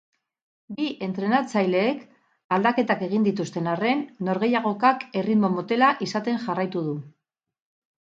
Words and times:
Bi 0.77 0.87
entrenatzaileek 1.07 2.01
aldaketak 2.57 3.05
egin 3.09 3.29
dituzten 3.29 3.71
arren, 3.75 4.03
norgehiagokak 4.33 5.09
erritmo 5.23 5.55
motela 5.61 5.95
izaten 6.11 6.45
jarraitu 6.51 6.87
du. 6.91 7.01